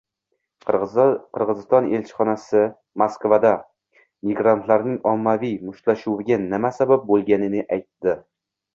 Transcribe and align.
Qirg‘iziston 0.69 1.89
elchixonasi 1.97 2.63
Moskvada 3.03 3.53
migrantlarning 4.31 4.99
ommaviy 5.15 5.57
mushtlashuviga 5.71 6.43
nima 6.51 6.77
sabab 6.83 7.09
bo‘lganini 7.15 7.67
aytdi 7.81 8.21